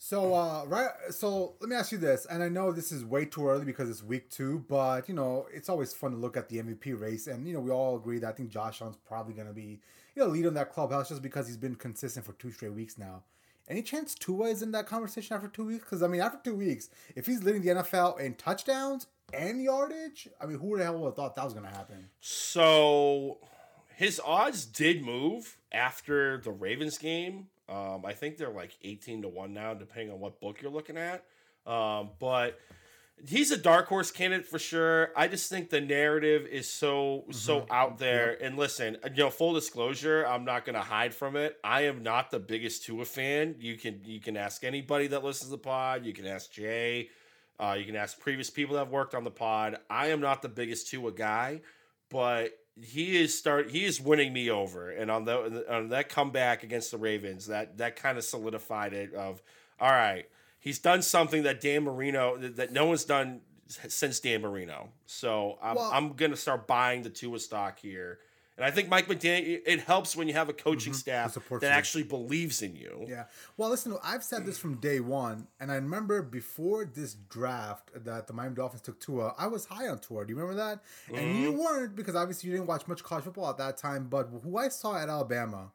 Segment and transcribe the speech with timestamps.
[0.00, 3.24] So uh, right, so let me ask you this, and I know this is way
[3.24, 6.48] too early because it's week two, but you know it's always fun to look at
[6.48, 9.34] the MVP race, and you know we all agree that I think Josh Allen's probably
[9.34, 9.80] going to be
[10.14, 12.96] you know lead in that clubhouse just because he's been consistent for two straight weeks
[12.96, 13.24] now.
[13.68, 15.84] Any chance Tua is in that conversation after two weeks?
[15.84, 20.28] Because I mean, after two weeks, if he's leading the NFL in touchdowns and yardage,
[20.40, 22.08] I mean, who the hell would have thought that was going to happen?
[22.20, 23.38] So
[23.96, 27.48] his odds did move after the Ravens game.
[27.68, 30.96] Um, I think they're like 18 to 1 now, depending on what book you're looking
[30.96, 31.24] at.
[31.66, 32.58] Um, but
[33.26, 35.10] he's a dark horse candidate for sure.
[35.16, 37.72] I just think the narrative is so so Mm-hmm.
[37.72, 38.38] out there.
[38.42, 41.58] And listen, you know, full disclosure, I'm not gonna hide from it.
[41.62, 43.56] I am not the biggest Tua fan.
[43.58, 46.06] You can you can ask anybody that listens to the pod.
[46.06, 47.10] You can ask Jay.
[47.60, 49.78] Uh, you can ask previous people that have worked on the pod.
[49.90, 51.60] I am not the biggest Tua guy,
[52.08, 54.90] but he is start he is winning me over.
[54.90, 59.14] And on the on that comeback against the Ravens, that that kind of solidified it.
[59.14, 59.42] Of
[59.80, 60.26] all right,
[60.60, 64.88] he's done something that Dan Marino that no one's done since Dan Marino.
[65.06, 68.18] So I'm Well- I'm gonna start buying the Tua stock here.
[68.58, 71.32] And I think Mike McDaniel, it helps when you have a coaching staff Mm-hmm.
[71.34, 71.74] supports that you.
[71.74, 73.06] actually believes in you.
[73.08, 73.24] Yeah.
[73.56, 78.26] Well, listen, I've said this from day one, and I remember before this draft that
[78.26, 80.26] the Miami Dolphins took Tua, I was high on Tua.
[80.26, 80.80] Do you remember that?
[81.16, 84.08] And you weren't because obviously you didn't watch much college football at that time.
[84.10, 85.70] But who I saw at Alabama,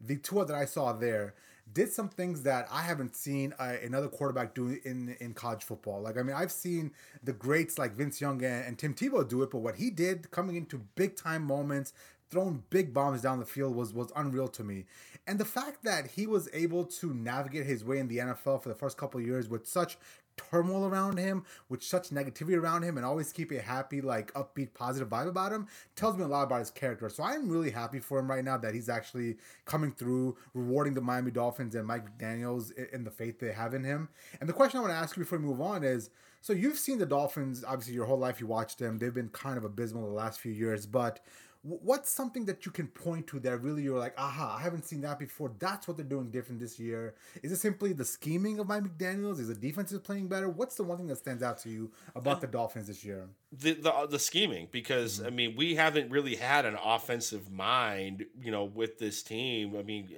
[0.00, 1.34] the Tua that I saw there,
[1.72, 6.00] did some things that I haven't seen uh, another quarterback do in in college football.
[6.00, 6.92] Like I mean, I've seen
[7.24, 10.30] the greats like Vince Young and, and Tim Tebow do it, but what he did
[10.30, 11.92] coming into big time moments,
[12.30, 14.86] throwing big bombs down the field was was unreal to me.
[15.26, 18.68] And the fact that he was able to navigate his way in the NFL for
[18.68, 19.98] the first couple years with such
[20.36, 24.74] turmoil around him, with such negativity around him, and always keep a happy, like upbeat,
[24.74, 27.08] positive vibe about him, tells me a lot about his character.
[27.08, 31.00] So I'm really happy for him right now that he's actually coming through, rewarding the
[31.00, 34.08] Miami Dolphins and Mike McDaniels in the faith they have in him.
[34.40, 36.10] And the question I want to ask you before we move on is
[36.46, 38.98] so you've seen the Dolphins, obviously, your whole life you watched them.
[38.98, 41.18] They've been kind of abysmal the last few years, but
[41.62, 45.00] what's something that you can point to that really you're like, aha, I haven't seen
[45.02, 45.52] that before.
[45.58, 47.14] That's what they're doing different this year.
[47.42, 49.40] Is it simply the scheming of Mike McDaniels?
[49.40, 50.48] Is the defense is playing better?
[50.48, 53.28] What's the one thing that stands out to you about the Dolphins this year?
[53.52, 55.26] the the, the scheming because Mm-hmm.
[55.26, 59.82] I mean we haven't really had an offensive mind you know with this team I
[59.82, 60.08] mean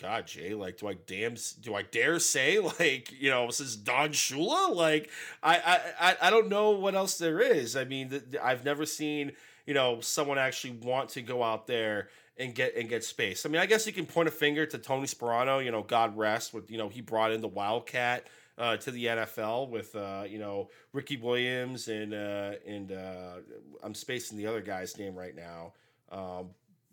[0.00, 3.76] God Jay like do I damn do I dare say like you know this is
[3.76, 5.10] Don Shula like
[5.42, 5.56] I
[6.00, 9.32] I I- don't know what else there is I mean th- th- I've never seen
[9.68, 12.08] you know someone actually want to go out there
[12.38, 13.44] and get and get space.
[13.44, 16.16] I mean I guess you can point a finger to Tony Sparano you know God
[16.16, 20.24] rest with you know he brought in the Wildcat uh, to the NFL with uh,
[20.26, 23.34] you know Ricky Williams and uh, and uh,
[23.82, 25.74] I'm spacing the other guy's name right now,
[26.10, 26.48] um,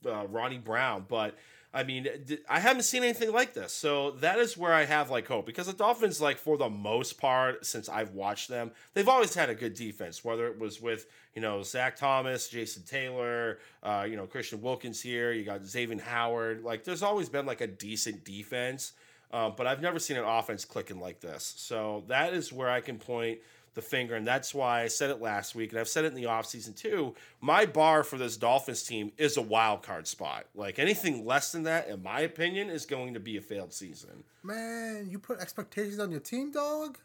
[0.05, 1.05] uh, Ronnie Brown.
[1.07, 1.35] But
[1.73, 2.07] I mean,
[2.49, 5.67] I haven't seen anything like this, so that is where I have like hope because
[5.67, 9.55] the Dolphins, like for the most part, since I've watched them, they've always had a
[9.55, 10.23] good defense.
[10.23, 11.05] Whether it was with
[11.35, 15.99] you know Zach Thomas, Jason Taylor, uh, you know Christian Wilkins here, you got Xavier
[15.99, 16.63] Howard.
[16.63, 18.93] Like, there's always been like a decent defense.
[19.31, 21.55] Um, but I've never seen an offense clicking like this.
[21.57, 23.39] So that is where I can point
[23.75, 24.15] the finger.
[24.15, 25.71] And that's why I said it last week.
[25.71, 27.13] And I've said it in the offseason too.
[27.41, 30.45] My bar for this Dolphins team is a wild card spot.
[30.55, 34.23] Like anything less than that, in my opinion, is going to be a failed season.
[34.43, 36.97] Man, you put expectations on your team, dog?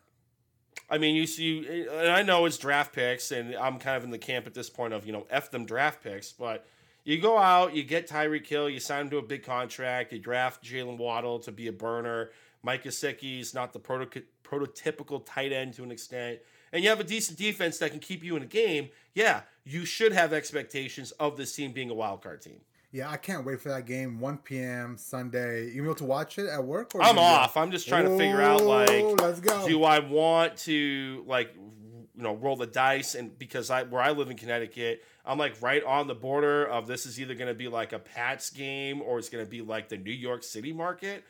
[0.89, 4.11] I mean, you see, and I know it's draft picks, and I'm kind of in
[4.11, 6.67] the camp at this point of, you know, F them draft picks, but
[7.05, 10.19] you go out, you get Tyreek Hill, you sign him to a big contract, you
[10.19, 12.31] draft Jaylen Waddle to be a burner.
[12.63, 16.41] Mike Gesicki's not the proto- prototypical tight end to an extent,
[16.73, 18.91] and you have a decent defense that can keep you in a game.
[19.15, 22.61] Yeah, you should have expectations of this team being a wild card team.
[22.93, 24.19] Yeah, I can't wait for that game.
[24.19, 24.97] 1 p.m.
[24.99, 25.71] Sunday.
[25.71, 26.95] You able to watch it at work?
[26.95, 27.57] Or I'm off.
[27.57, 29.67] I'm just trying to figure out like let's go.
[29.67, 34.11] do I want to like you know roll the dice and because I where I
[34.11, 37.55] live in Connecticut, I'm like right on the border of this is either going to
[37.55, 40.73] be like a Pats game or it's going to be like the New York City
[40.73, 41.23] market.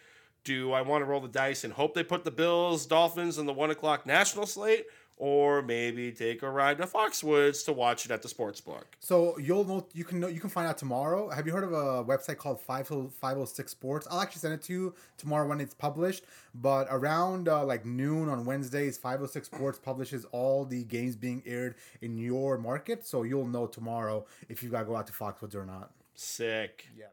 [0.45, 3.47] Do I want to roll the dice and hope they put the Bills, Dolphins, in
[3.47, 4.87] the one o'clock national slate,
[5.19, 8.97] or maybe take a ride to Foxwoods to watch it at the sports book?
[9.01, 11.29] So you'll know you can know you can find out tomorrow.
[11.29, 14.09] Have you heard of a website called 506 Sports?
[14.11, 16.25] I'll actually send it to you tomorrow when it's published.
[16.55, 21.75] But around uh, like noon on Wednesdays, 506 Sports publishes all the games being aired
[22.01, 23.07] in your market.
[23.07, 25.91] So you'll know tomorrow if you gotta go out to Foxwoods or not.
[26.15, 26.87] Sick.
[26.99, 27.07] Yeah.